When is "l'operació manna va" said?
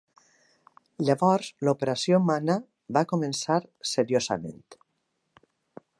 1.67-3.05